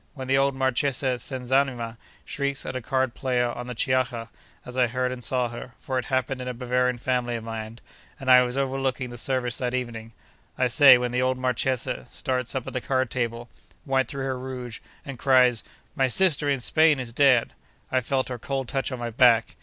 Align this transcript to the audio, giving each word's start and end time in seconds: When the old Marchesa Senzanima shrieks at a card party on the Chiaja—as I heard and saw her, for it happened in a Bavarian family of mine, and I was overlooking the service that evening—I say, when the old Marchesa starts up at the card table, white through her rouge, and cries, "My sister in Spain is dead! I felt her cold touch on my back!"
When 0.15 0.27
the 0.27 0.35
old 0.35 0.55
Marchesa 0.55 1.19
Senzanima 1.19 1.95
shrieks 2.25 2.65
at 2.65 2.75
a 2.75 2.81
card 2.81 3.13
party 3.13 3.39
on 3.41 3.67
the 3.67 3.75
Chiaja—as 3.75 4.75
I 4.75 4.87
heard 4.87 5.11
and 5.11 5.23
saw 5.23 5.49
her, 5.49 5.73
for 5.77 5.99
it 5.99 6.05
happened 6.05 6.41
in 6.41 6.47
a 6.47 6.55
Bavarian 6.55 6.97
family 6.97 7.35
of 7.35 7.43
mine, 7.43 7.77
and 8.19 8.31
I 8.31 8.41
was 8.41 8.57
overlooking 8.57 9.11
the 9.11 9.17
service 9.19 9.59
that 9.59 9.75
evening—I 9.75 10.65
say, 10.65 10.97
when 10.97 11.11
the 11.11 11.21
old 11.21 11.37
Marchesa 11.37 12.07
starts 12.09 12.55
up 12.55 12.65
at 12.65 12.73
the 12.73 12.81
card 12.81 13.11
table, 13.11 13.47
white 13.85 14.07
through 14.07 14.25
her 14.25 14.39
rouge, 14.39 14.79
and 15.05 15.19
cries, 15.19 15.63
"My 15.95 16.07
sister 16.07 16.49
in 16.49 16.61
Spain 16.61 16.99
is 16.99 17.13
dead! 17.13 17.53
I 17.91 18.01
felt 18.01 18.29
her 18.29 18.39
cold 18.39 18.67
touch 18.67 18.91
on 18.91 18.97
my 18.97 19.11
back!" 19.11 19.55